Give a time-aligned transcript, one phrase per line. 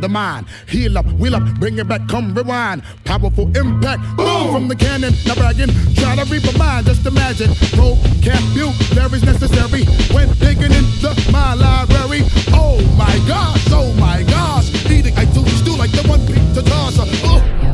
[0.00, 0.46] from the mind.
[0.66, 2.82] Heal up, wheel up, bring it back, come rewind.
[3.04, 5.14] Powerful impact, boom from the cannon.
[5.26, 6.86] Now bragging, try to reap a mind.
[6.86, 9.84] Just imagine, vocabulary's necessary
[10.14, 12.22] when digging into my library.
[12.52, 16.62] Oh my gosh, oh my gosh, eating I do stew like the one beat to
[16.62, 16.98] toss.
[16.98, 17.04] Uh,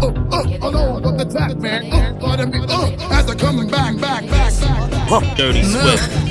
[0.03, 1.93] uh, uh, oh no, what the tap, man?
[1.93, 5.37] Uh, pardon me, uh, as I come back, back, back, back.
[5.37, 6.26] Dirty Swift.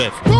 [0.00, 0.39] with.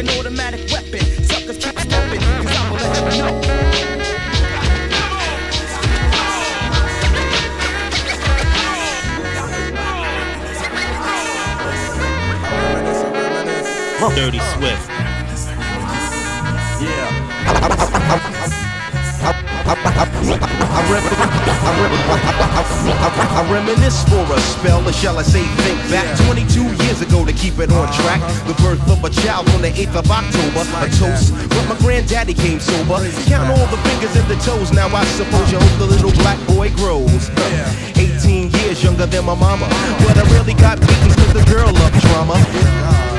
[0.00, 1.00] an automatic weapon.
[1.24, 3.40] Suckers keep stepping, cause I'm gonna let them know.
[14.16, 14.88] Dirty Swift.
[16.80, 18.66] Yeah.
[23.32, 27.32] I reminisce for a spell, or shall I say, think back 22 years ago to
[27.32, 28.20] keep it on track.
[28.46, 31.34] The birth of a child on the 8th of October, a toast.
[31.50, 33.00] But my granddaddy came sober.
[33.26, 34.72] Count all the fingers and the toes.
[34.72, 37.30] Now I suppose you hope the little black boy grows.
[37.96, 39.68] 18 years younger than my mama,
[40.06, 43.09] but I really got beaten because the girl loved drama.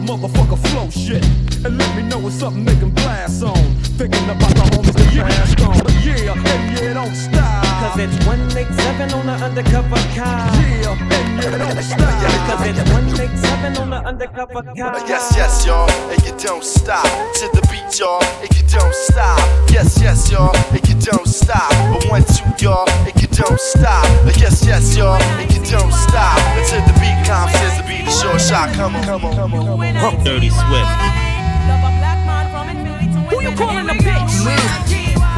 [0.00, 1.24] A motherfucker flow shit.
[1.64, 3.54] And let me know what's something they can blast on.
[4.00, 5.76] Thinking about the homies that passed on.
[6.00, 7.64] Yeah, and yeah, don't stop.
[7.80, 10.48] Cause it's 187 on the undercover car.
[10.56, 12.48] Yeah, and yeah, don't stop.
[12.48, 14.94] Cause it's 187 on the undercover car.
[14.94, 17.04] Uh, yes, yes, y'all, and you don't stop.
[17.04, 19.38] To the beat, y'all, and you don't stop.
[19.70, 21.70] Yes, yes, y'all, and you don't stop.
[21.92, 24.04] But one, two, y'all, and you don't stop.
[24.36, 26.38] Yes, yes, y'all, and you don't stop.
[26.56, 28.72] Until the beat comes, says the beat is short shot.
[28.74, 30.24] Come on, come on, come on, come on.
[30.24, 30.92] Dirty Swift.
[33.30, 35.29] Who you calling a bitch?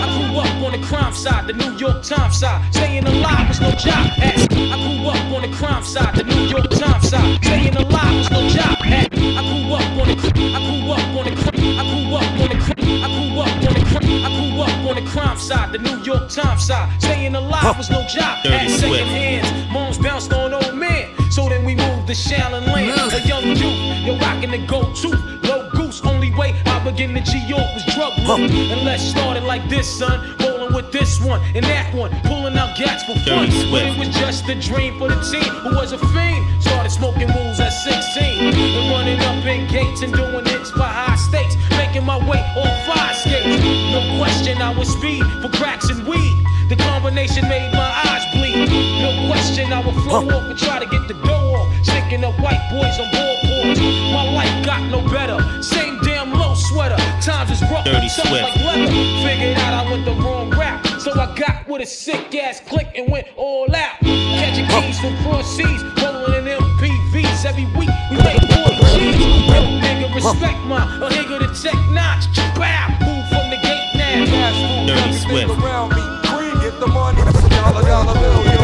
[0.00, 2.74] I grew up the crime side, the New York Times side.
[2.74, 4.06] Staying alive was no job.
[4.18, 4.52] At.
[4.52, 7.44] I grew up on the crime side, the New York Times side.
[7.44, 8.78] Staying alive was no job.
[8.84, 9.12] At.
[9.12, 12.58] I grew up on the I grew up on the I grew up on the
[12.98, 13.88] I grew up on the
[14.24, 17.00] I grew up on the crime side, the New York Times side.
[17.00, 18.42] Staying alive was no job.
[18.44, 21.17] Dirty At second hands, moms bounced on old men.
[21.30, 23.12] So then we moved to Shaolin Land.
[23.12, 25.10] A young youth, you're rocking the go-to.
[25.46, 28.12] Low goose, only way I begin to G York was drug.
[28.18, 30.36] And let's start it like this, son.
[30.40, 33.48] Rolling with this one and that one, pulling out gats for fun.
[33.70, 36.62] But it was just a dream for the team who was a fiend.
[36.62, 38.54] Started smoking rules at 16.
[38.54, 41.56] And running up in gates and doing hits for high stakes.
[41.70, 43.62] Making my way on fire skates.
[43.92, 46.34] No question, I was speed for cracks and weed.
[46.68, 47.97] The combination made my
[48.42, 51.68] No question, I would flow off and try to get the dough off.
[51.84, 53.78] Sticking up white boys on boardboards.
[54.12, 55.38] My life got no better.
[55.62, 56.96] Same damn low sweater.
[57.20, 58.42] Times is rough, Dirty tough Swift.
[58.42, 58.86] like leather.
[59.26, 60.86] Figured out I went the wrong route.
[61.00, 63.98] So I got with a sick ass click and went all out.
[64.00, 67.44] Catching keys from cross seas, rolling in MPVs.
[67.44, 69.48] Every week we make 40 G's.
[69.50, 72.26] Yo, nigga, respect my a nigga to check notch.
[72.56, 74.86] Bow, move from the gate now.
[74.86, 76.27] Dirty Swift.
[76.72, 77.22] Around me.
[77.22, 77.48] Green, get the money.
[77.48, 78.58] Dollar, dollar bill, yo.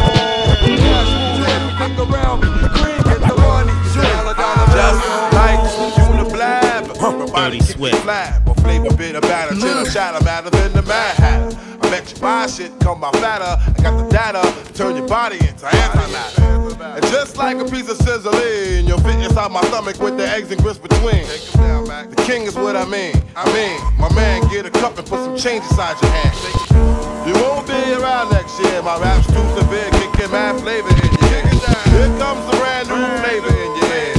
[0.77, 2.47] Cash moves everything around me.
[2.77, 3.73] Green, get the money.
[3.95, 5.01] Dollar, dollar bill, Just
[5.33, 5.59] like
[6.05, 6.83] Uniblab.
[7.01, 7.95] Everybody Dirty kick Swift.
[7.95, 8.47] the flab.
[8.47, 9.55] Or flavor bit of batter.
[9.55, 11.57] Chitter chatter better than the Mad Hatter.
[11.73, 13.55] I bet you buy shit, come by fatter.
[13.71, 16.95] I got the data turn your body into antimatter.
[16.95, 20.51] And just like a piece of sizzling, you'll fit inside my stomach with the eggs
[20.51, 21.23] and grits between.
[21.23, 23.15] The king is what I mean.
[23.35, 27.27] I mean, my man, get a cup and put some change inside your hand.
[27.27, 28.81] You won't be around next year.
[28.81, 31.47] My rap's too severe, kicking mad flavor in your ear.
[31.95, 34.13] Here comes the brand new flavor in your ear.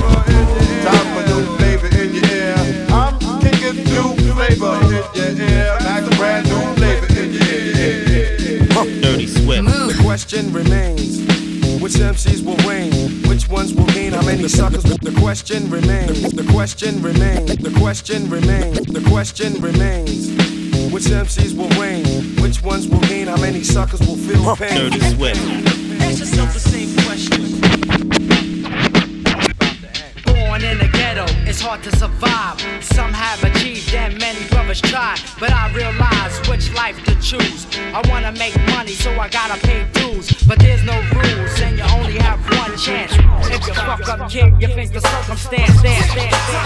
[0.86, 1.55] Time for new
[4.36, 5.76] flavor in your ear.
[5.80, 9.00] Like a brand new flavor in your ear.
[9.00, 9.64] Dirty Swift.
[9.64, 11.24] The question remains.
[11.80, 13.22] Which MCs will reign?
[13.28, 14.12] Which ones will gain?
[14.12, 14.82] How many suckers?
[14.82, 16.32] The question remains.
[16.32, 17.56] The question remains.
[17.56, 18.80] The question remains.
[18.86, 20.30] The question remains.
[20.92, 22.36] Which MCs will reign?
[22.42, 23.26] Which ones will gain?
[23.28, 24.76] How many suckers will feel pain?
[24.76, 25.40] Dirty Swift.
[26.00, 26.95] Ask yourself the same
[31.56, 32.60] it's hard to survive.
[32.84, 35.16] Some have achieved and many brothers try.
[35.40, 37.66] But I realize which life to choose.
[37.94, 40.30] I wanna make money, so I gotta pay dues.
[40.46, 43.12] But there's no rules, and you only have one chance.
[43.48, 45.80] If you fuck up, kid, you face the circumstance.
[45.80, 46.65] Dance, dance, dance,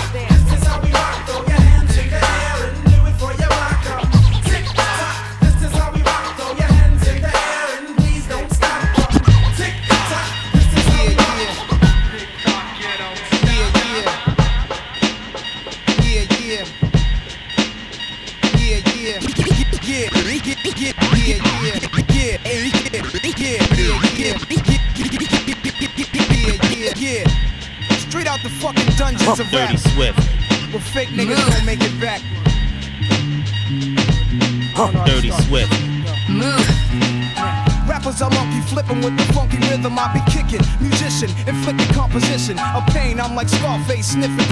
[43.40, 44.49] like Scarface sniffing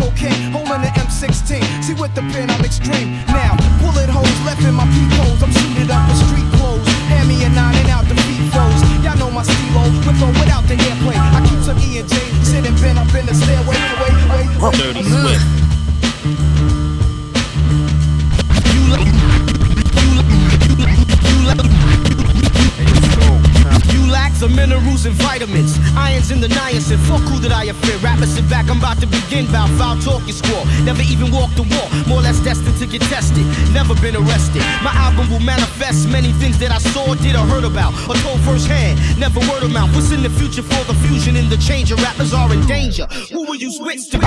[43.01, 43.35] are danger.
[43.35, 44.27] Who will you switch to be?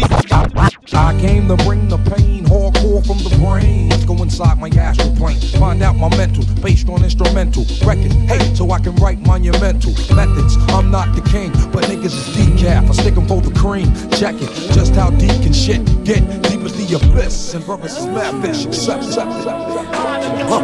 [0.94, 3.90] I came to bring the pain, hardcore from the brain.
[3.90, 8.12] Let's go inside my astral plane, find out my mental, based on instrumental record.
[8.28, 10.58] Hey, so I can write monumental methods.
[10.70, 12.90] I'm not the king, but niggas is decaf.
[12.90, 13.94] I stick 'em for the cream.
[14.12, 16.22] Check it, just how deep can shit get?
[16.44, 18.66] Deep as the abyss, and brothers is mad fish.
[18.66, 19.60] Except, except, except.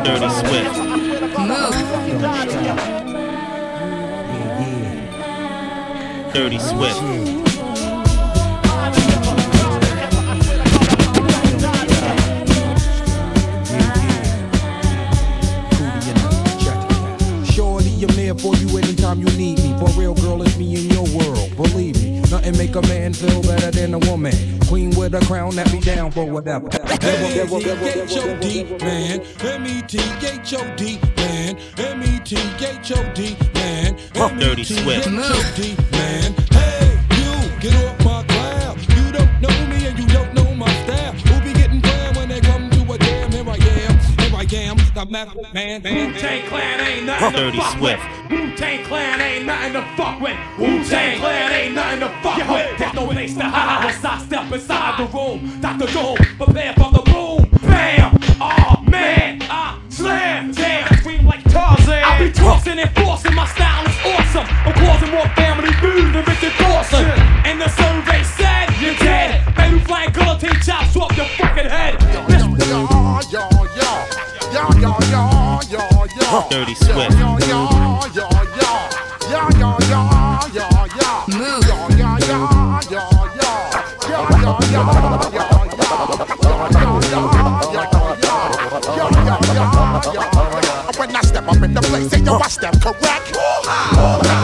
[0.03, 0.75] Dirty Swift.
[6.33, 7.36] Dirty Swift.
[19.07, 19.77] For you anytime you need me.
[19.79, 21.55] For real, girl, it's me in your world.
[21.55, 24.33] Believe me, nothing make a man feel better than a woman.
[24.67, 26.67] Queen with a crown that be down for whatever.
[26.73, 29.21] M-E-T-H-O-D, man.
[29.41, 31.57] M-E-T-H-O-D, man.
[31.77, 33.95] M-E-T-H-O-D, man.
[34.39, 35.07] Dirty Swift.
[35.07, 36.33] M-E-T-H-O-D, man.
[36.51, 38.36] Hey, you, get off my
[44.97, 45.81] the method man.
[45.83, 46.11] man.
[46.11, 48.01] Wu-Tang Clan ain't nothing Dirty to fuck Swift.
[48.31, 48.31] with.
[48.31, 50.37] Wu-Tang Clan ain't nothing to fuck with.
[50.57, 52.79] Wu-Tang Clan ain't nothing to fuck with.
[52.79, 55.61] There's no place to hide once I step inside the room.
[55.61, 55.85] Dr.
[55.93, 57.47] Doom, prepare for the boom.
[57.61, 58.17] Bam!
[58.41, 60.51] Oh man, I slam.
[60.53, 62.03] Damn, I scream like Tarzan.
[62.03, 63.35] I be tossing and forcing.
[63.35, 64.47] My style is awesome.
[64.49, 67.36] I'm causing more family food than Richard Dawson.
[76.49, 77.11] Dirty Swift.
[90.97, 94.36] When I step up in the place, say yo, I step correct.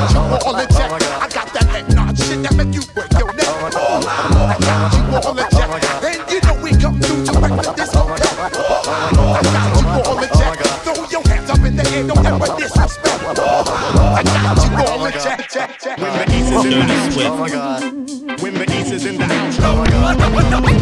[11.93, 13.23] Hands up in the air, don't ever disrespect.
[13.23, 15.97] I got you all in check, check, check.
[15.99, 18.41] When the East is in the house, oh my god.
[18.41, 20.72] When the East is in the house, oh my god.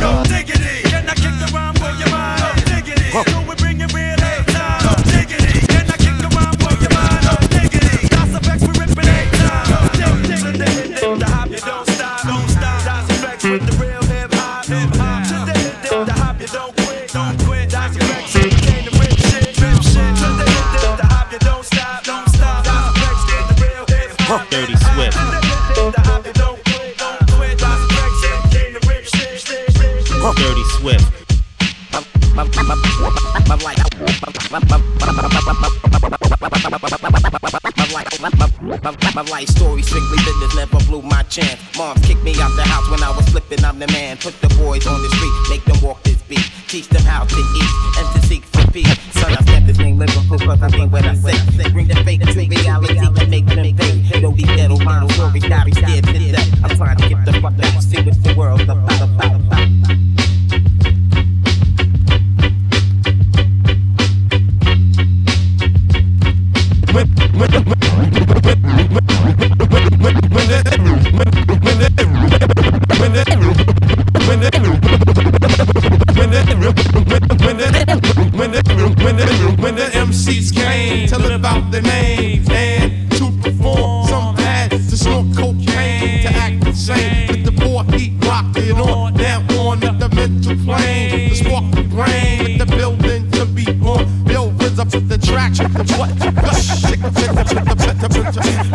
[39.23, 39.70] My, life story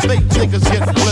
[0.02, 1.05] Fake niggas get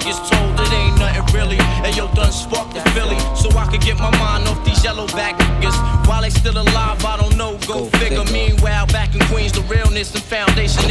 [0.00, 0.60] story is told.
[0.60, 1.58] It ain't nothing really.
[1.58, 5.06] And yo, done sparked the Philly, so I could get my mind off these yellow
[5.08, 6.06] back niggas.
[6.06, 7.58] While they still alive, I don't know.
[7.66, 8.24] Go, figure.
[8.32, 10.49] Meanwhile, back in Queens, the realness and foundation.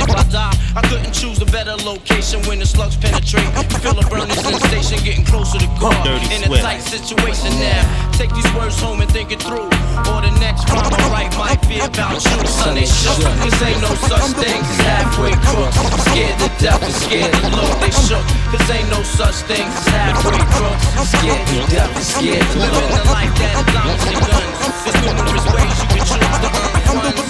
[0.09, 3.45] If I die, I couldn't choose a better location when the slugs penetrate.
[3.85, 6.01] Feel a burning sensation, getting closer to God.
[6.33, 8.09] In a tight situation now.
[8.17, 9.69] Take these words home and think it through.
[10.09, 12.41] Or the next rhyme I write might be about you.
[12.49, 13.21] Son, they shook.
[13.21, 15.77] Cause ain't no such thing as halfway crooks.
[16.09, 17.69] Scared to death and scared to look.
[17.79, 18.25] They shook.
[18.49, 20.83] Cause ain't no such thing as halfway crooks.
[21.13, 22.73] Scared to death and scared to look.
[22.73, 24.57] Living a life that is diamonds and guns.
[24.83, 27.29] There's numerous ways you can choose to earn funds.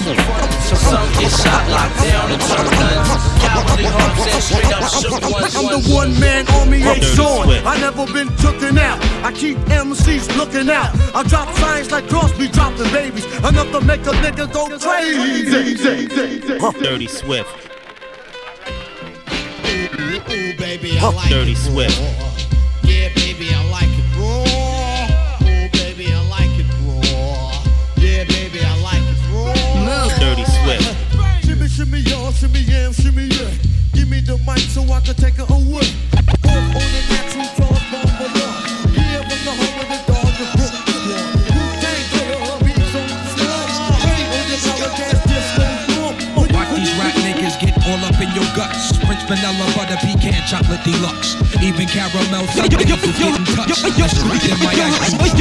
[0.65, 3.09] So some get shot, locked down, and turn guns.
[3.41, 5.55] Cowardly hearts and straight up shook ones.
[5.55, 7.43] I'm the one man army ain't Dirty showing.
[7.49, 7.65] Swift.
[7.65, 8.99] I never been tooken out.
[9.23, 10.91] I keep MCs looking out.
[11.15, 13.25] I drop signs like Crosby dropping babies.
[13.37, 15.75] Enough to make a nigga go crazy.
[16.81, 17.49] Dirty Swift.
[20.29, 22.28] Ooh, baby, I like Dirty it Swift.
[31.79, 33.49] Shimmy, y'all, shimmy, yam, shimmy, yeah.
[33.93, 35.87] Give me the mic so I can take it away.
[36.43, 37.88] Off on the natural charge,
[49.29, 51.37] vanilla butter pecan chocolate deluxe.
[51.61, 53.85] Even caramel sundaes is getting touched.
[53.85, 55.37] And squeezed my ice cream.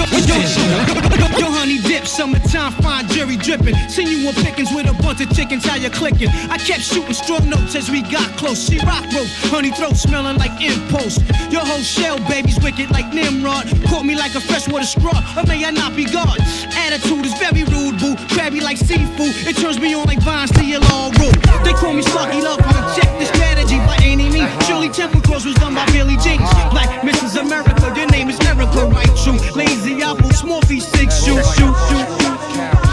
[1.41, 3.75] Yo, honey dip, summertime, fine jury dripping.
[3.89, 6.29] Seen you on pickings with a bunch of chickens, how you clicking?
[6.53, 8.69] I kept shooting strong notes as we got close.
[8.69, 11.25] She rock rope, honey throat smelling like impost.
[11.51, 13.73] Your whole shell, baby's wicked like Nimrod.
[13.89, 16.37] Caught me like a freshwater straw, or may I not be God?
[16.77, 18.17] Attitude is very rude, boo.
[18.37, 21.39] Crabby like seafood, it turns me on like vines to your long rope.
[21.65, 24.51] They call me Slucky Love, I'ma check the strategy by any means.
[24.67, 26.49] Shirley Temple Cross was done by Billy Jeans.
[26.71, 27.41] Black Mrs.
[27.41, 29.09] America, your name is Erica, right?
[29.17, 29.39] True.
[29.55, 32.09] Lazy apple, small feet, six shoot, shoot, shoot.
[32.19, 32.88] Just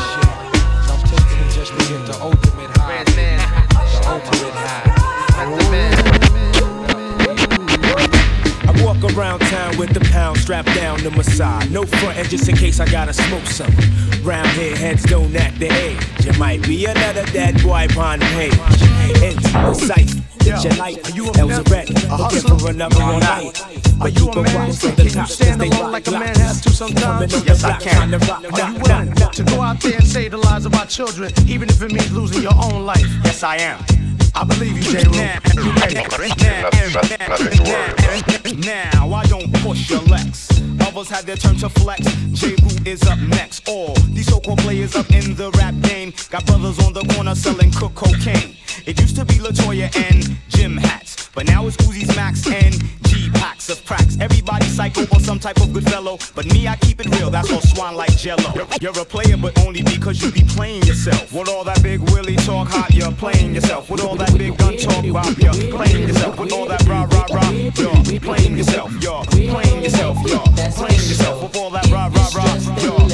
[9.15, 11.71] around town with the pound strapped down to my side.
[11.71, 14.23] No frontin' just in case I gotta smoke something.
[14.23, 16.25] Round here, heads don't act the age.
[16.25, 18.53] It might be another dead boy on page.
[19.21, 20.97] Into the sight, it's your light.
[21.37, 23.61] El's ready, looking for another all night.
[23.97, 27.45] But you a from the top, stand alone like a man has to sometimes?
[27.45, 28.13] Yes, I can.
[28.13, 31.69] Are you willing to go out there and save the lives of our children, even
[31.69, 33.05] if it means losing your own life?
[33.23, 33.94] Yes, I am.
[34.37, 35.03] I believe you, J.
[38.57, 40.49] Now, I don't push your Lex.
[40.81, 42.05] Others had their turn to flex.
[42.33, 42.49] J.
[42.61, 43.67] Root is up next.
[43.69, 47.71] All these so-called players up in the rap game got brothers on the corner selling
[47.71, 48.57] cook cocaine.
[48.85, 52.75] It used to be Latoya and Jim hats, but now it's Uzi's Max and
[53.45, 54.17] packs of cracks.
[54.19, 57.29] Everybody psycho or some type of good fellow, but me I keep it real.
[57.29, 58.49] That's all swan like Jello.
[58.81, 61.31] You're, a player, but only because you be playing yourself.
[61.31, 63.89] With all that big Willie talk hot, you're playing yourself.
[63.89, 66.39] With all that big gun talk rock, you're playing yourself.
[66.39, 68.91] With all that rah rah rah, you're playing yourself.
[69.03, 70.17] You're playing yourself.
[70.25, 71.43] You're playing yourself.
[71.43, 73.04] With all that rah rah rah, you're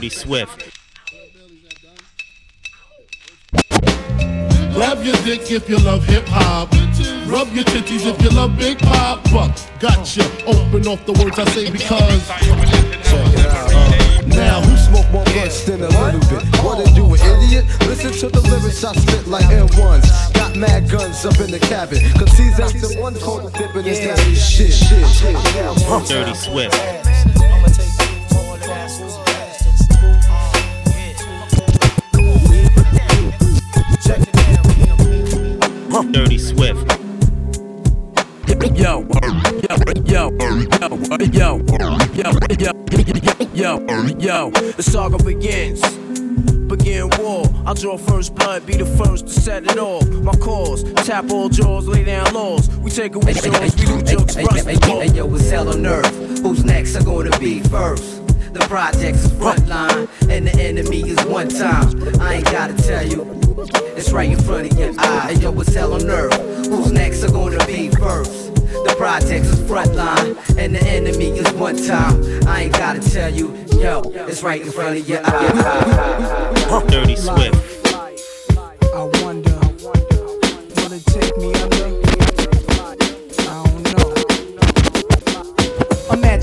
[0.00, 0.78] Dirty Swift.
[4.72, 6.72] Grab your dick if you love hip hop.
[7.28, 9.54] rub your titties if you love Big Poppa.
[9.78, 10.24] Gotcha.
[10.46, 12.26] Open off the words I say because.
[12.28, 14.26] Check it out.
[14.26, 16.48] Now who smoke more blunts than a little bit?
[16.64, 17.66] What are you, an idiot?
[17.80, 20.32] Listen to the lyrics I spit like M1s.
[20.32, 22.00] Got mad guns up in the cabin.
[22.14, 24.16] Cause he's after one cold dipping his yeah.
[24.32, 26.08] shit, shit, shit.
[26.08, 26.99] Dirty Swift.
[41.26, 42.72] Yo, yo, yo,
[43.52, 45.80] yo, yo, yo, the saga begins.
[46.66, 47.44] Begin war.
[47.66, 50.08] I'll draw first blood, be the first to set it off.
[50.08, 52.68] My cause, tap all jaws, lay down laws.
[52.78, 54.66] We take away jaws, we do jokes, rust.
[54.66, 56.40] Hey, yo, it's hell on earth.
[56.42, 58.24] Who's next are gonna be first?
[58.54, 62.20] The project's front line, and the enemy is one time.
[62.20, 63.26] I ain't gotta tell you,
[63.96, 65.32] it's right in front of your eye.
[65.32, 66.66] Hey, yo, it's hell on earth.
[66.66, 68.39] Who's next are gonna be first?
[68.84, 72.22] The projects is front line, and the enemy is one time.
[72.46, 76.84] I ain't gotta tell you, yo, it's right in front of your eye.
[76.88, 77.79] Dirty Swift.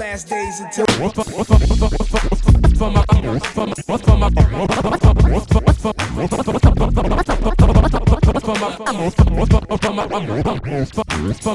[0.00, 0.86] last days until.
[0.86, 1.10] From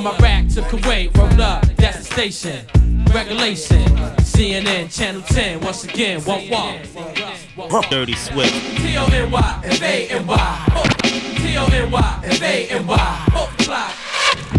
[0.08, 2.66] Iraq to Kuwait, roll up, that's the station.
[3.14, 3.84] Regulation,
[4.22, 7.90] CNN, Channel 10, once again, one walk.
[7.90, 8.54] Dirty Swift.
[8.78, 10.66] T-O-N-Y, F-A-N-Y.
[11.38, 13.26] T-O-N-Y, F-A-N-Y.
[13.34, 13.92] Oh, fly.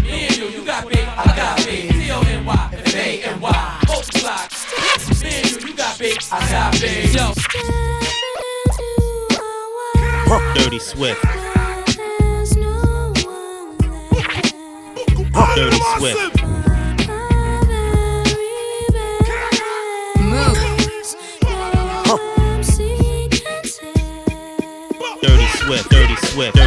[0.01, 1.87] Me and you, you got me, I got me.
[1.89, 3.76] T-O-N-Y, F-A-N-Y.
[4.13, 4.47] Fly.
[5.21, 7.11] Me and you, you got me, I got me.
[7.11, 7.33] Yo.
[10.55, 11.21] Dirty Swift.
[15.55, 16.17] Dirty Swift.
[25.21, 25.47] Dirty Swift.
[25.47, 25.89] Dirty Swift.
[25.89, 26.66] Dirty Swift.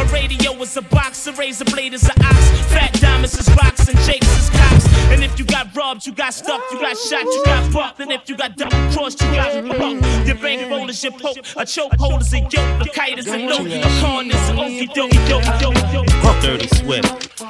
[0.00, 2.50] A radio is a box, a razor blade is an ox.
[2.72, 4.86] Fat diamonds is rocks and jakes is cops.
[5.12, 8.00] And if you got robbed, you got stuffed, you got shot, you got bucked.
[8.00, 10.26] And if you got double crossed, you got bucked.
[10.26, 13.38] Your bankroll is your poke, a choke hold is a yoke, a kite is a
[13.38, 16.06] note, a con is a okey doke, doke, doke, doke.
[16.40, 17.42] Dirty Swift.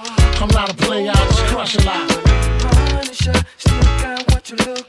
[0.43, 2.11] I'm not a player, I just crush a lot.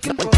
[0.09, 0.30] I'm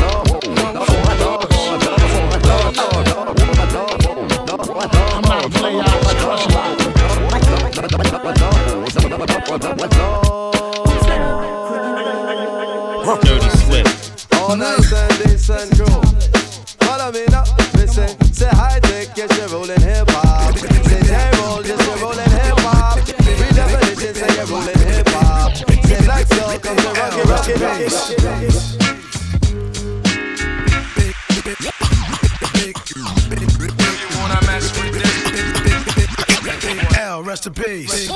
[37.56, 38.10] In peace.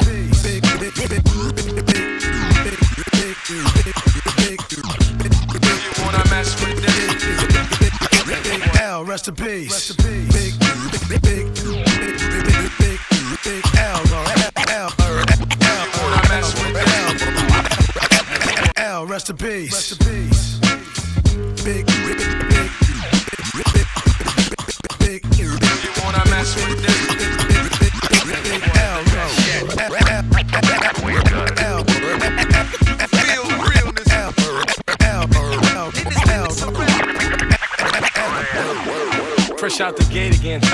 [8.82, 9.97] L, rest in peace.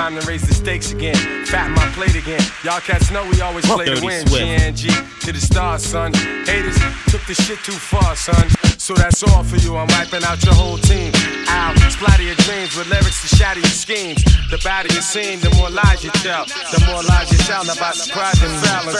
[0.04, 1.16] Time to raise the stakes again.
[1.46, 2.42] Fatten my plate again.
[2.66, 4.28] Y'all cats know we always play to Dirty win.
[4.28, 4.44] Swift.
[4.44, 6.12] GNG to the stars, son.
[6.44, 6.76] Haters
[7.08, 8.50] took the shit too far, son.
[8.78, 9.78] So that's all for you.
[9.78, 11.13] I'm wiping out your whole team.
[11.48, 14.22] I'll splatter your dreams with lyrics to shatter your schemes.
[14.52, 16.44] The badder you seem, the more lies you tell.
[16.46, 19.00] The more lies you sound about surprising balance.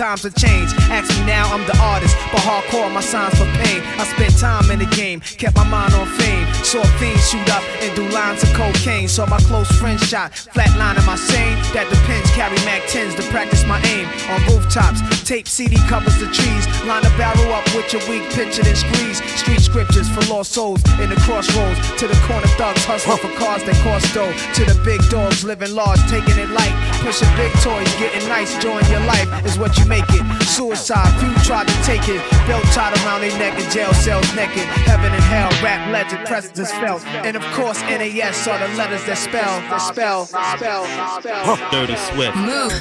[0.00, 0.72] times have changed.
[0.88, 3.84] Ask me now, I'm the artist, but hardcore my signs for pain.
[4.00, 6.46] I spent time in the game, kept my mind on fame.
[6.64, 9.08] Saw fiends shoot up and do lines of cocaine.
[9.08, 11.56] Saw my close friend shot, flatline flatlining my sane.
[11.76, 12.30] That depends.
[12.32, 15.19] Carry Mac 10s to practice my aim on rooftops.
[15.30, 16.66] Tape CD covers the trees.
[16.90, 19.22] Line a barrel up with your weak picture and squeeze.
[19.38, 21.78] Street scriptures for lost souls in the crossroads.
[22.02, 24.34] To the corner thugs hustling for cars that cost dough.
[24.58, 26.74] To the big dogs living large, taking it light.
[27.06, 28.58] Pushing big toys, getting nice.
[28.58, 30.26] Join your life is what you make it.
[30.42, 32.18] Suicide, few tried to take it.
[32.50, 34.66] Belt tied around their neck in jail cells naked.
[34.82, 37.06] Heaven and hell, rap legend, precedence felt.
[37.22, 41.70] And of course, NAS are the letters that spell, that spell, that spell, that spell.
[41.70, 42.34] Dirty Swift.
[42.34, 42.74] Move.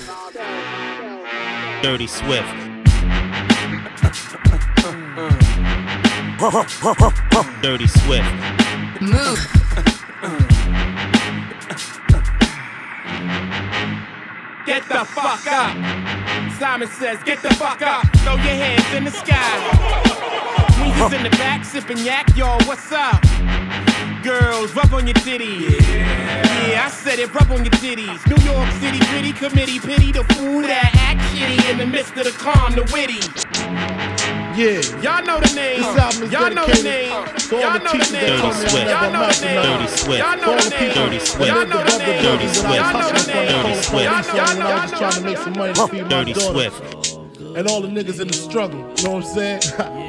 [1.82, 2.44] Dirty Swift.
[7.62, 8.32] Dirty Swift.
[9.02, 9.40] Move.
[14.66, 15.74] Get the fuck up.
[16.60, 18.06] Simon says, get the fuck up.
[18.18, 19.38] Throw your hands in the sky.
[20.82, 23.22] Weezer's in the back, sipping yak, y'all, what's up?
[24.22, 25.80] Girls, rub on your titties.
[25.88, 26.19] Yeah.
[26.46, 28.20] I said it, rub on your titties.
[28.28, 32.26] New York City gritty committee, pity the fool that act shitty in the midst of
[32.26, 33.20] the calm, the witty.
[34.60, 34.82] Yeah.
[35.00, 35.80] Y'all know the name.
[35.80, 37.10] This album is Y'all know the name.
[37.10, 38.40] Y'all the know the name.
[38.40, 39.64] told me Y'all know the name.
[39.64, 40.20] Dirty Swift.
[40.20, 40.94] Y'all know the name.
[40.94, 41.48] Dirty Swift.
[41.48, 42.24] Y'all know the name.
[42.24, 42.76] Dirty Swift.
[42.76, 43.48] Y'all know the name.
[43.48, 43.94] Dirty Swift.
[43.94, 46.34] When I was trying to make some money to feed my Dirty.
[46.34, 47.16] Swift.
[47.56, 48.80] And all the niggas in the struggle.
[48.98, 50.06] You know what I'm saying?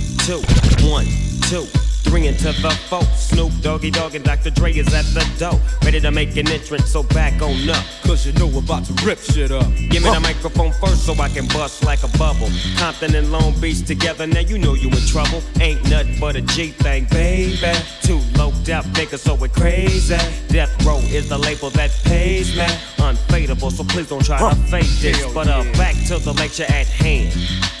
[0.25, 0.41] two,
[0.87, 1.05] one,
[1.49, 1.65] two.
[2.03, 3.07] Three into the folks.
[3.07, 4.49] Snoop Doggy Dogg and Dr.
[4.49, 5.59] Dre is at the door.
[5.83, 7.83] Ready to make an entrance, so back on up.
[8.03, 9.65] Cause you know we're about to rip shit up.
[9.89, 12.49] Give me the microphone first so I can bust like a bubble.
[12.77, 15.41] Compton and Long Beach together, now you know you in trouble.
[15.61, 17.55] Ain't nothing but a G thing, baby.
[18.01, 20.17] Too low death niggas, so we're crazy.
[20.49, 22.65] Death Row is the label that pays me.
[22.97, 25.33] Unfadable, so please don't try to fake this.
[25.33, 27.80] But uh, back to the lecture at hand.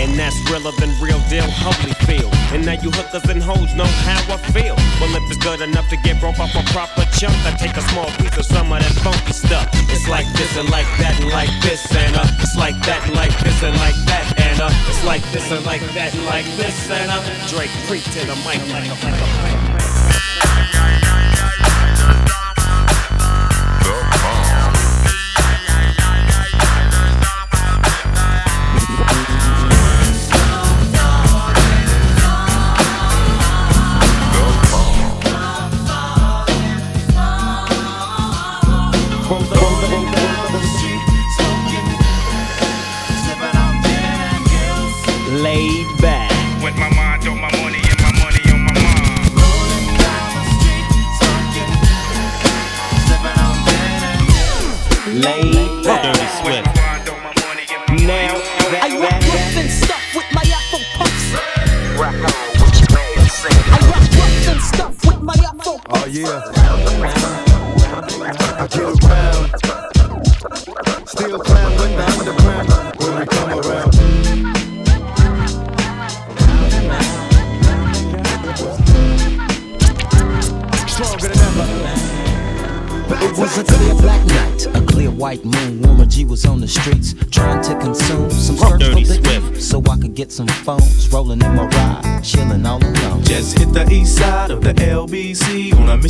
[0.00, 2.30] And that's realer than real deal, holy feel.
[2.56, 4.74] And now you hookers and hoes know how I feel.
[4.96, 7.84] Well, if it's good enough to get broke off a proper chunk, I take a
[7.92, 9.68] small piece of some of that funky stuff.
[9.92, 13.14] It's like this and like that and like this and uh, it's like that and
[13.14, 16.48] like this and like that and uh, it's like this and like that and like
[16.56, 17.20] this and uh,
[17.52, 19.59] Dre creep to the mic like a like a
[45.50, 46.09] laid back.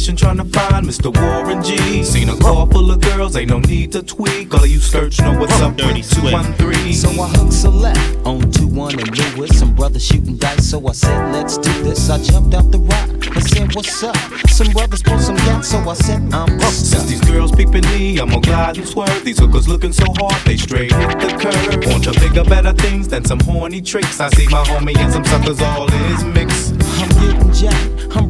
[0.00, 1.14] LBC mission trying to find Mr.
[1.14, 2.02] Warren G.
[2.02, 4.52] Seen a car full of girls, ain't no need to tweak.
[4.54, 6.94] All of you search know what's up Dirty with 213.
[6.94, 9.58] So I hooked select on 2 1 and Lewis.
[9.58, 12.08] Some brothers shooting dice, so I said, let's do this.
[12.08, 14.16] I jumped out the ride and said, what's up?
[14.48, 18.30] Some brothers pulled some gas, so I said, I'm Since these girls peeping me, I'm
[18.30, 19.22] gonna glide and swerve.
[19.24, 21.92] These hookers looking so hard, they straight hit the curve.
[21.92, 24.18] Want to bigger, better things than some horny tricks.
[24.18, 26.72] I see my homie and some suckers all in his mix.
[27.00, 28.29] I'm getting jacked, I'm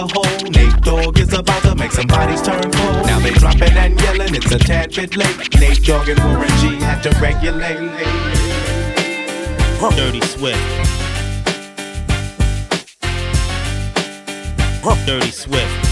[0.00, 0.50] hole.
[0.50, 3.06] Nate Dogg is about to make some bodies turn cold.
[3.06, 5.60] Now they dropping and yelling, it's a tad bit late.
[5.60, 7.78] Nate Dogg and Warren G had to regulate.
[9.96, 10.58] Dirty Swift.
[15.06, 15.85] Dirty Swift.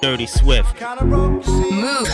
[0.00, 0.80] Dirty Swift.
[0.80, 2.08] Move.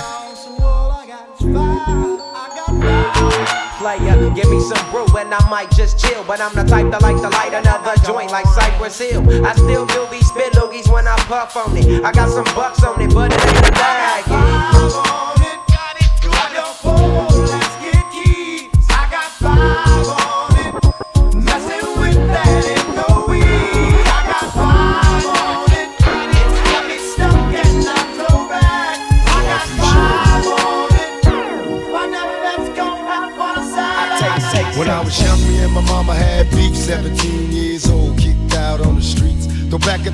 [3.79, 6.25] Player, give me some brew and I might just chill.
[6.25, 9.45] But I'm the type that like to light another joint like Cypress Hill.
[9.45, 12.05] I still do these spit loogies when I puff on it.
[12.05, 15.14] I got some bucks on it, but it ain't a bag.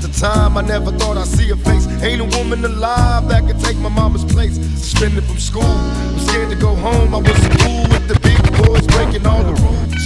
[0.03, 1.87] At the time, I never thought I'd see her face.
[2.03, 4.57] Ain't a woman alive that could take my mama's place.
[4.57, 7.15] Suspended from school, I'm scared to go home.
[7.15, 10.03] I was cool with the big boys breaking all the rules.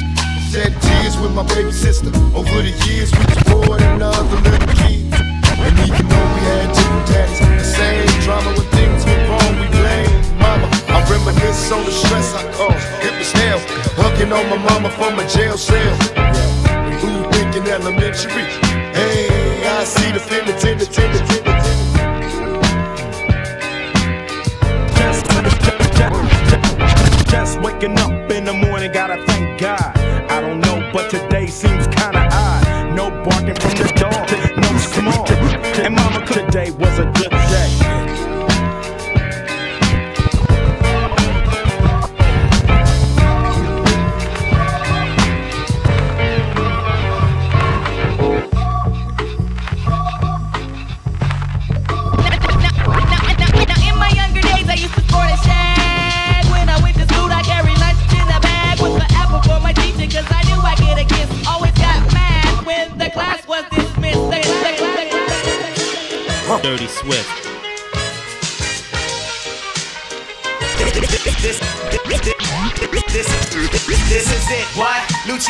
[0.50, 2.10] Shed tears with my baby sister.
[2.34, 5.14] Over the years, we just poured in other little kids.
[5.62, 9.68] And even though we had two daddies, the same drama when things went wrong, we
[9.78, 10.10] blame
[10.42, 10.66] mama.
[10.90, 12.86] I reminisce on the stress I caused.
[13.06, 13.60] It was hell,
[14.00, 15.94] hugging on my mama from a jail cell.
[16.82, 18.48] We who thinking elementary?
[18.94, 19.43] Hey,
[19.76, 21.18] I see the penitentiary.
[27.28, 29.98] Just waking up in the morning, gotta thank God.
[30.30, 32.94] I don't know, but today seems kinda odd.
[32.94, 35.26] No barking from the dog, no small.
[35.84, 37.32] And mama, today was a good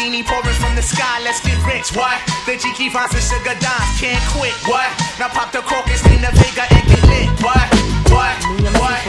[0.05, 2.21] Lucini pouring from the sky, let's get rich, what?
[2.45, 4.91] The Jiki Fonz and Sugar Dance can't quit, what?
[5.19, 7.69] Now pop the crocus in the Vega and get lit, what?
[8.13, 8.37] What?
[8.81, 9.01] What?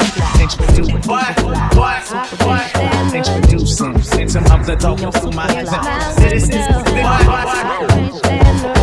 [1.05, 1.43] What?
[1.75, 2.03] What?
[2.45, 3.13] What?
[3.13, 6.15] Introducing Phantom of the Dog through my eyes.
[6.15, 6.65] This is
[7.03, 8.74] what?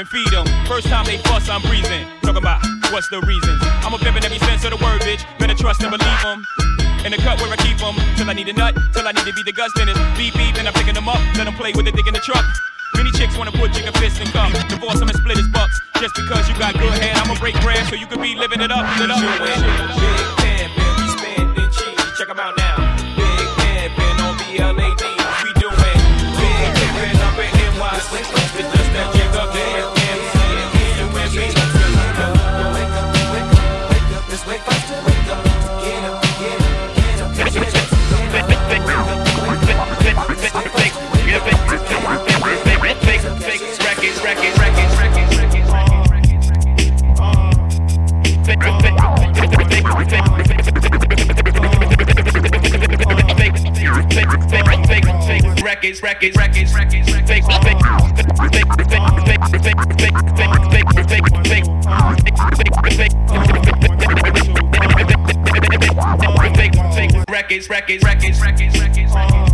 [0.00, 0.48] I feed them.
[0.64, 2.08] First time they fuss, I'm breathing.
[2.24, 3.60] Talking about what's the reasons.
[3.84, 5.28] I'm a pimp in every sense of the word, bitch.
[5.36, 6.40] Better trust and believe them.
[7.04, 9.28] In the cut where I keep them, till I need a nut, till I need
[9.28, 10.00] to be the Gus Dennis.
[10.16, 12.24] Beep beep, and I'm picking them up, let them play with the dick in the
[12.24, 12.40] truck.
[12.96, 14.48] Many chicks wanna put chicken fists in cup.
[14.72, 15.76] Divorce them and split his bucks.
[16.00, 18.72] Just because you got good head, I'ma break bread so you can be living it
[18.72, 18.88] up.
[19.04, 19.20] It up.
[20.40, 22.00] Big pimpin', cheese.
[22.16, 22.79] Check out now.
[55.80, 57.72] Records, records, records, records, fake, fake, fake,
[58.52, 60.10] fake, fake, fake, fake,
[67.30, 69.49] records, records, records, records, records.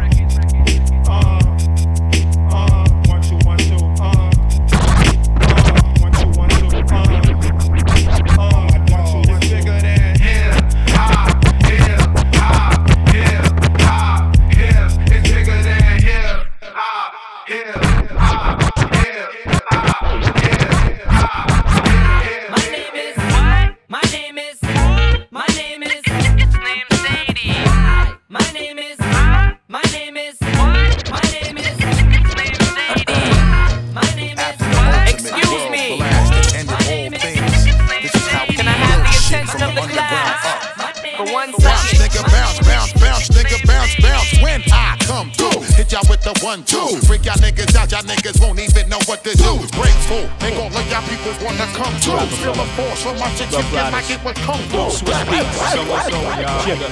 [46.56, 47.06] One, two.
[47.06, 49.52] Freak y'all niggas out, y'all niggas won't even know what to do.
[49.76, 52.24] Grateful, ain't gon' let y'all people wanna come through.
[52.40, 54.90] Feel the force from my shit, you get like it was kung fu.
[54.90, 56.60] Switch beats, so what's going on?
[56.64, 56.88] Jigga.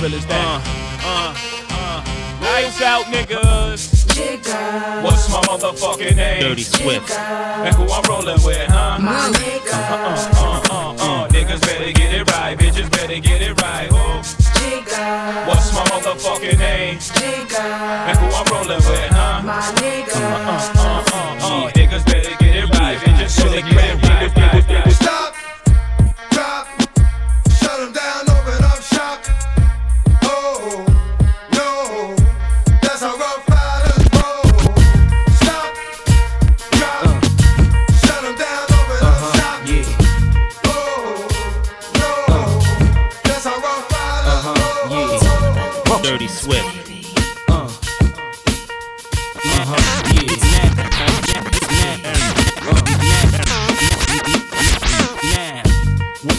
[0.00, 0.62] Real as that.
[1.04, 1.34] Uh,
[1.70, 2.04] uh,
[2.40, 4.04] Lights out, niggas.
[5.02, 6.40] What's my motherfucking name?
[6.42, 7.10] Dirty Swift.
[7.10, 8.98] And who I'm rolling with, huh?
[9.00, 9.72] My nigga.
[9.72, 13.88] Uh, uh, uh, uh, niggas better get it right, bitches better get it right.
[13.90, 14.53] Oh.
[14.64, 16.98] What's my motherfucking name?
[16.98, 17.60] Nigga.
[18.08, 19.42] And who I'm rolling with, huh?
[19.44, 20.16] My nigga.
[20.16, 21.70] Uh, uh, uh, uh, uh.
[21.72, 25.03] niggas better get it right, bitches better get it right.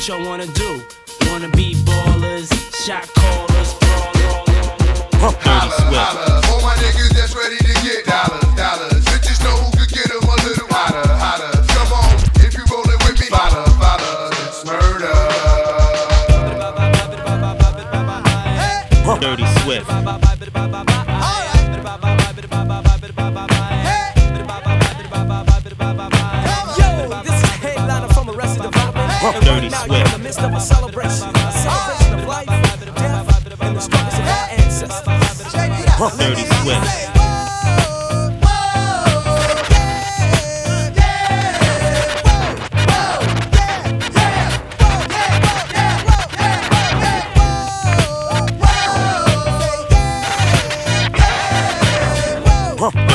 [0.07, 0.83] What y'all wanna do?
[1.31, 2.49] Wanna be ballers,
[2.85, 3.73] shot callers,
[5.19, 9.03] Holla, holla, all my niggas that's ready to get dollars, dollars.
[9.05, 11.49] Bitches know who could get 'em a little hotter, hotter.
[11.73, 12.13] Come on,
[12.45, 15.15] if you rollin' with me, follow, follow, it's murder.
[19.19, 21.04] Dirty Swift.
[29.34, 30.05] And Dirty right now, Swift.
[30.05, 31.30] in the midst of a celebration.
[31.36, 32.82] A celebration of life, death,
[33.61, 35.01] and the struggles of our ancestors.
[36.17, 36.43] Dirty.
[52.78, 53.14] Dirty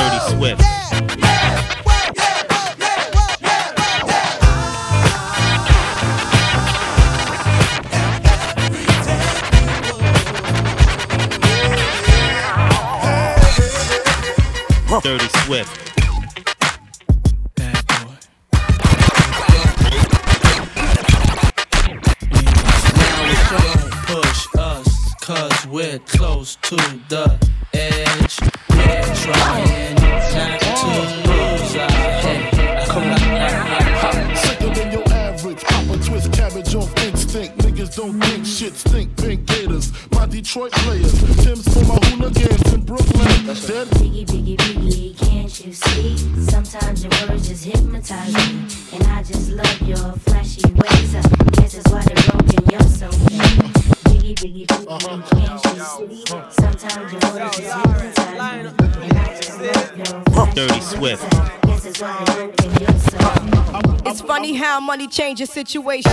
[64.81, 66.11] money changes situation.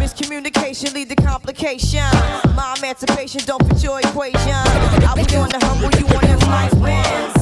[0.00, 2.02] Miscommunication lead to complication.
[2.54, 4.50] My emancipation don't fit your equation.
[4.50, 7.33] I was on the humble, you on the slice win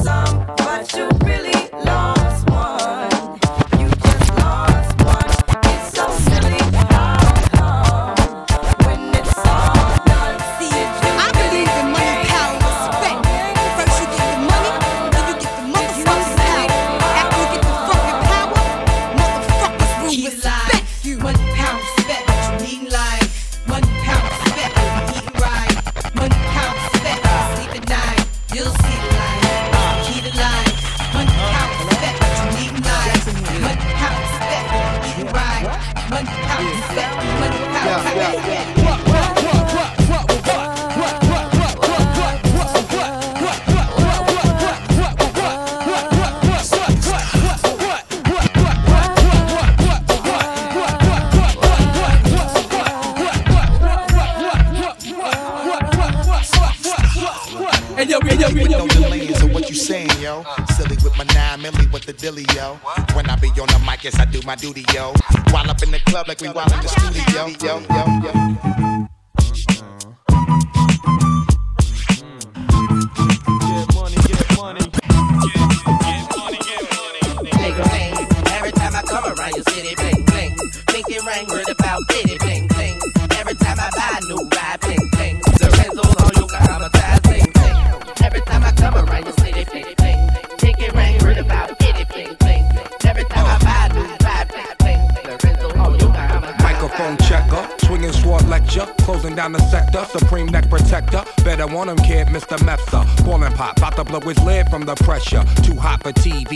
[64.53, 65.13] my duty, yo.
[65.49, 68.02] While up in the club like we while in the studio, yo, yo.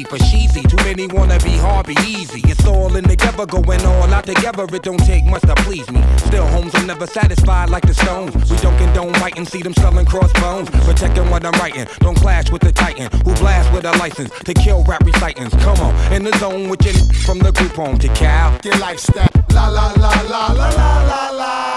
[0.04, 0.62] For for cheesy.
[0.64, 2.42] Too many wanna be hard, be easy.
[2.46, 4.66] It's all in together, going all out together.
[4.72, 6.04] It don't take much to please me.
[6.18, 8.36] Still, homes, I'm never satisfied like the Stones.
[8.50, 10.70] We don't condone fighting, see them selling crossbones.
[10.86, 14.54] Protecting what I'm writing, don't clash with the Titan who blast with a license to
[14.54, 15.56] kill rap recitants.
[15.64, 16.94] Come on, in the zone with your
[17.26, 18.60] from the group home to Cal.
[18.64, 19.30] Your lifestyle.
[19.54, 21.77] La la la la la la la la.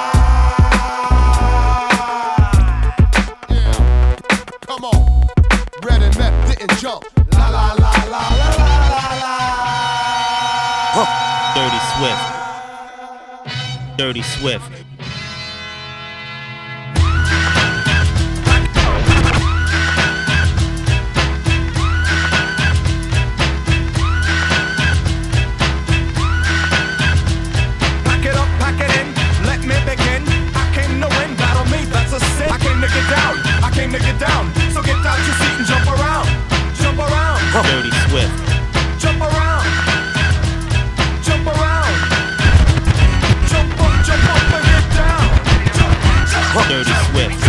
[30.54, 31.88] I came to win battle, mate.
[31.90, 32.48] That's a sin.
[32.48, 33.34] I came to get down,
[33.64, 34.54] I came to get down.
[34.72, 36.28] So get out your seat and jump around,
[36.76, 38.49] jump around, Dirty Swift.
[46.52, 47.39] Dirty Swift.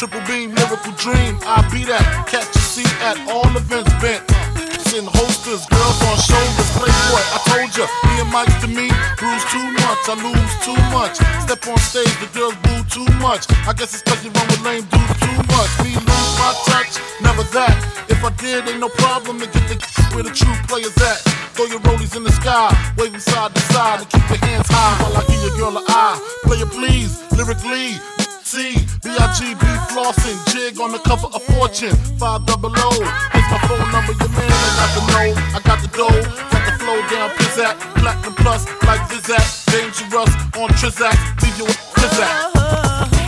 [0.00, 1.36] Triple beam, miracle dream.
[1.44, 2.00] I be that.
[2.24, 4.24] Catch a seat at all events bent.
[4.96, 7.20] In holsters, girls on shoulders, Play playboy.
[7.20, 8.88] I told ya, me and Mike to me,
[9.20, 11.20] bruise too much, I lose too much.
[11.44, 13.44] Step on stage, the girls boo too much.
[13.68, 15.68] I guess it's cause you run with lame dudes too much.
[15.84, 17.76] Me lose my touch, never that.
[18.08, 19.76] If I did, ain't no problem to get the
[20.16, 21.20] where the true players at.
[21.52, 24.96] Throw your rollies in the sky, waving side to side, and keep your hands high
[25.04, 26.16] while I give your girl an eye.
[26.48, 28.00] Player please, lyrically.
[28.52, 28.74] B
[29.06, 32.90] I G B flossing, jig on the cover of Fortune, 5 double O.
[33.30, 35.30] Here's my phone number, your man ain't got the know.
[35.54, 40.68] I got the dough, got the flow down, pizzat, platinum plus, like Zizak, dangerous on
[40.70, 43.19] Trizak, leave you with Trizak.